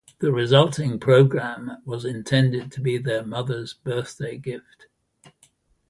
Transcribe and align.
The 0.17 0.31
resulting 0.31 0.99
program 0.99 1.77
was 1.85 2.05
intended 2.05 2.71
to 2.71 2.81
be 2.81 2.97
their 2.97 3.23
mother's 3.23 3.75
birthday 3.75 4.35
gift. 4.39 4.87